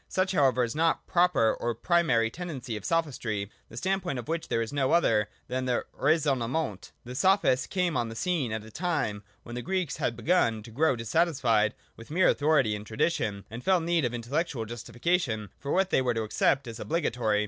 Such 0.09 0.31
however 0.31 0.63
is 0.63 0.73
not 0.73 1.05
the 1.05 1.11
proper 1.11 1.53
or 1.53 1.75
primary 1.75 2.31
tendency 2.31 2.75
of 2.75 2.83
Sophistry: 2.83 3.51
the 3.69 3.77
standpoint 3.77 4.17
of 4.17 4.27
which 4.27 4.47
is 4.49 4.73
no 4.73 4.93
other 4.93 5.29
than 5.47 5.65
that 5.65 5.83
of' 5.85 5.85
Raisonne 6.03 6.49
ment.' 6.49 6.91
The 7.03 7.13
Sophists 7.13 7.67
came 7.67 7.95
on 7.95 8.09
the 8.09 8.15
scene 8.15 8.51
at 8.51 8.65
a 8.65 8.71
time 8.71 9.21
when 9.43 9.53
the 9.53 9.61
Greeks 9.61 9.97
had 9.97 10.15
begun 10.17 10.63
to 10.63 10.71
grow 10.71 10.95
dissatisfied 10.95 11.75
with 11.97 12.09
mere 12.09 12.29
authority 12.29 12.75
and 12.75 12.83
tradition 12.83 13.45
and 13.51 13.63
felt 13.63 13.81
the 13.83 13.85
need 13.85 14.03
of 14.03 14.11
intellectual 14.11 14.65
justification 14.65 15.49
for 15.59 15.69
what 15.71 15.91
they 15.91 16.01
were 16.01 16.15
to 16.15 16.23
accept 16.23 16.67
as 16.67 16.79
obligatory. 16.79 17.39